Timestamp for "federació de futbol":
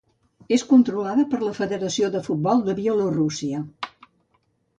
1.59-2.65